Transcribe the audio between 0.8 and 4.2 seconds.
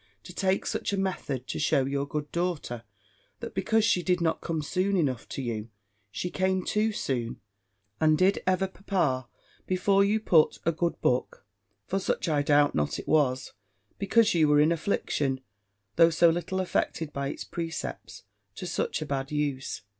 a method to shew your good daughter, that because she did